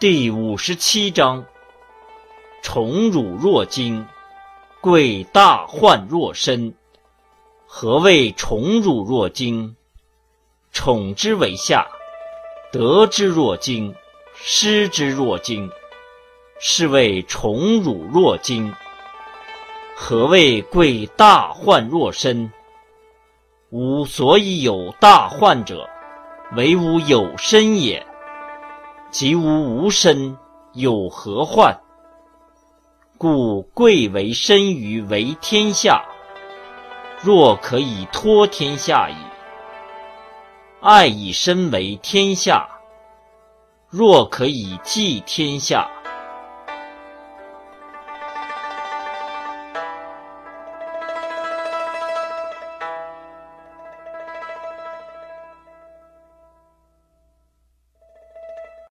[0.00, 1.44] 第五十七章：
[2.62, 4.06] 宠辱若惊，
[4.80, 6.72] 贵大患若身。
[7.66, 9.76] 何谓宠辱若惊？
[10.72, 11.86] 宠之为下，
[12.72, 13.94] 得之若惊，
[14.32, 15.70] 失之若惊，
[16.58, 18.74] 是谓宠辱若惊。
[19.94, 22.50] 何谓贵大患若身？
[23.68, 25.86] 吾所以有大患者，
[26.56, 28.06] 为吾有身也。
[29.10, 30.38] 即吾无身，
[30.72, 31.80] 有何患？
[33.18, 36.04] 故贵为身于为天下，
[37.20, 39.16] 若可以托天下矣；
[40.80, 42.68] 爱以身为天下，
[43.88, 45.90] 若可以济天下。